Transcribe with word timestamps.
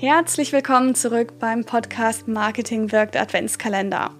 Herzlich 0.00 0.50
willkommen 0.54 0.94
zurück 0.94 1.38
beim 1.38 1.66
Podcast 1.66 2.26
Marketing 2.26 2.90
wirkt 2.90 3.18
Adventskalender. 3.18 4.14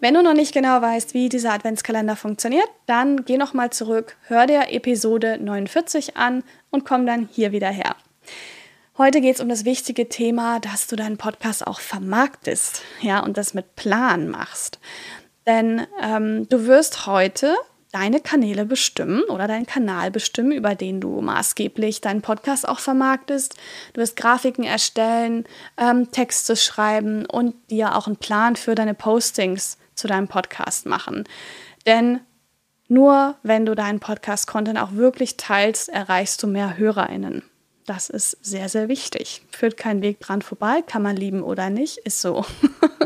Wenn 0.00 0.14
du 0.14 0.24
noch 0.24 0.34
nicht 0.34 0.52
genau 0.52 0.82
weißt, 0.82 1.14
wie 1.14 1.28
dieser 1.28 1.52
Adventskalender 1.52 2.16
funktioniert, 2.16 2.66
dann 2.86 3.24
geh 3.24 3.36
noch 3.36 3.54
mal 3.54 3.70
zurück, 3.70 4.16
hör 4.26 4.48
dir 4.48 4.72
Episode 4.72 5.38
49 5.40 6.16
an 6.16 6.42
und 6.70 6.84
komm 6.84 7.06
dann 7.06 7.28
hier 7.30 7.52
wieder 7.52 7.68
her. 7.68 7.94
Heute 8.98 9.20
geht 9.20 9.36
es 9.36 9.40
um 9.40 9.48
das 9.48 9.64
wichtige 9.64 10.08
Thema, 10.08 10.58
dass 10.58 10.88
du 10.88 10.96
deinen 10.96 11.16
Podcast 11.16 11.64
auch 11.64 11.78
vermarktest, 11.78 12.82
ja, 13.00 13.20
und 13.20 13.36
das 13.36 13.54
mit 13.54 13.76
Plan 13.76 14.28
machst. 14.28 14.80
Denn 15.46 15.86
ähm, 16.02 16.48
du 16.48 16.66
wirst 16.66 17.06
heute 17.06 17.54
deine 17.92 18.20
Kanäle 18.20 18.64
bestimmen 18.64 19.22
oder 19.24 19.48
deinen 19.48 19.66
Kanal 19.66 20.10
bestimmen, 20.10 20.52
über 20.52 20.74
den 20.74 21.00
du 21.00 21.20
maßgeblich 21.20 22.00
deinen 22.00 22.22
Podcast 22.22 22.68
auch 22.68 22.78
vermarktest. 22.78 23.56
Du 23.92 24.00
wirst 24.00 24.16
Grafiken 24.16 24.64
erstellen, 24.64 25.44
ähm, 25.76 26.10
Texte 26.12 26.56
schreiben 26.56 27.26
und 27.26 27.54
dir 27.70 27.96
auch 27.96 28.06
einen 28.06 28.16
Plan 28.16 28.56
für 28.56 28.74
deine 28.74 28.94
Postings 28.94 29.78
zu 29.94 30.06
deinem 30.06 30.28
Podcast 30.28 30.86
machen. 30.86 31.24
Denn 31.86 32.20
nur 32.88 33.36
wenn 33.42 33.66
du 33.66 33.74
deinen 33.74 34.00
Podcast-Content 34.00 34.78
auch 34.78 34.92
wirklich 34.92 35.36
teilst, 35.36 35.88
erreichst 35.88 36.42
du 36.42 36.46
mehr 36.46 36.76
HörerInnen. 36.76 37.42
Das 37.86 38.08
ist 38.08 38.36
sehr, 38.44 38.68
sehr 38.68 38.88
wichtig. 38.88 39.42
Führt 39.50 39.76
kein 39.76 40.02
Weg 40.02 40.20
dran 40.20 40.42
vorbei, 40.42 40.82
kann 40.82 41.02
man 41.02 41.16
lieben 41.16 41.42
oder 41.42 41.70
nicht, 41.70 41.98
ist 41.98 42.20
so. 42.20 42.44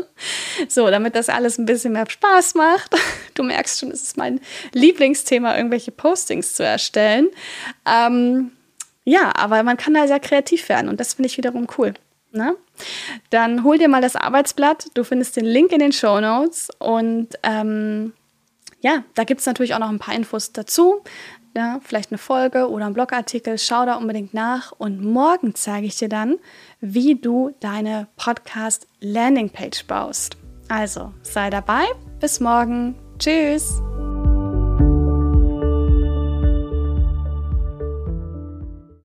so, 0.67 0.89
damit 0.89 1.15
das 1.15 1.29
alles 1.29 1.57
ein 1.57 1.65
bisschen 1.65 1.93
mehr 1.93 2.09
Spaß 2.09 2.55
macht. 2.55 2.95
Du 3.35 3.43
merkst 3.43 3.79
schon, 3.79 3.91
es 3.91 4.01
ist 4.01 4.17
mein 4.17 4.39
Lieblingsthema, 4.73 5.55
irgendwelche 5.55 5.91
Postings 5.91 6.53
zu 6.53 6.63
erstellen. 6.63 7.29
Ähm, 7.85 8.51
ja, 9.03 9.31
aber 9.35 9.61
man 9.63 9.77
kann 9.77 9.93
da 9.93 10.07
sehr 10.07 10.19
kreativ 10.19 10.67
werden 10.69 10.89
und 10.89 10.99
das 10.99 11.13
finde 11.13 11.27
ich 11.27 11.37
wiederum 11.37 11.67
cool. 11.77 11.93
Ne? 12.31 12.57
Dann 13.29 13.63
hol 13.63 13.77
dir 13.77 13.87
mal 13.87 14.01
das 14.01 14.15
Arbeitsblatt. 14.15 14.87
Du 14.95 15.03
findest 15.03 15.37
den 15.37 15.45
Link 15.45 15.71
in 15.71 15.79
den 15.79 15.91
Show 15.91 16.19
Notes 16.19 16.69
und 16.79 17.29
ähm, 17.43 18.13
ja, 18.81 19.03
da 19.13 19.23
gibt 19.23 19.41
es 19.41 19.45
natürlich 19.45 19.73
auch 19.73 19.79
noch 19.79 19.89
ein 19.89 19.99
paar 19.99 20.15
Infos 20.15 20.51
dazu 20.51 21.03
ja, 21.55 21.79
vielleicht 21.81 22.11
eine 22.11 22.17
Folge 22.17 22.69
oder 22.69 22.85
ein 22.85 22.93
Blogartikel, 22.93 23.57
schau 23.57 23.85
da 23.85 23.95
unbedingt 23.95 24.33
nach 24.33 24.73
und 24.73 25.01
morgen 25.01 25.55
zeige 25.55 25.87
ich 25.87 25.95
dir 25.95 26.09
dann, 26.09 26.37
wie 26.81 27.15
du 27.15 27.55
deine 27.61 28.07
Podcast 28.17 28.87
Landingpage 28.99 29.85
baust. 29.85 30.37
Also 30.67 31.13
sei 31.21 31.49
dabei, 31.49 31.85
bis 32.19 32.39
morgen. 32.39 32.95
Tschüss. 33.19 33.81